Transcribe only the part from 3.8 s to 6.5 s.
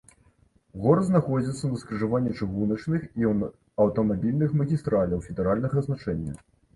аўтамабільных магістраляў федэральнага значэння.